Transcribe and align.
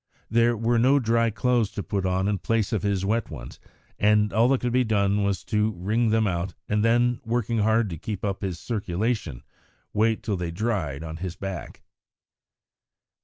There 0.31 0.57
were 0.57 0.79
no 0.79 0.97
dry 0.97 1.29
clothes 1.29 1.69
to 1.73 1.83
put 1.83 2.07
on 2.07 2.27
in 2.27 2.39
place 2.39 2.73
of 2.73 2.81
his 2.81 3.05
wet 3.05 3.29
ones, 3.29 3.59
and 3.99 4.33
all 4.33 4.47
that 4.47 4.61
could 4.61 4.73
be 4.73 4.83
done 4.83 5.23
was 5.23 5.43
to 5.43 5.73
wring 5.73 6.09
them 6.09 6.25
out, 6.25 6.55
and 6.67 6.83
then, 6.83 7.21
working 7.23 7.59
hard 7.59 7.87
to 7.91 7.99
keep 7.99 8.25
up 8.25 8.41
his 8.41 8.57
circulation, 8.59 9.43
wait 9.93 10.23
till 10.23 10.37
they 10.37 10.49
dried 10.49 11.03
on 11.03 11.17
his 11.17 11.35
back. 11.35 11.83